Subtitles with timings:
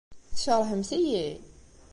[0.35, 1.27] Tkeṛhemt-iyi?